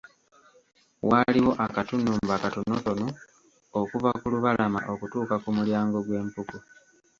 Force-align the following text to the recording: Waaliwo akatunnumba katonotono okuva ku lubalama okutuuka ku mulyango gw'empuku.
Waaliwo 1.09 1.51
akatunnumba 1.65 2.33
katonotono 2.43 3.07
okuva 3.79 4.09
ku 4.19 4.25
lubalama 4.33 4.79
okutuuka 4.93 5.35
ku 5.43 5.49
mulyango 5.57 5.97
gw'empuku. 6.07 6.57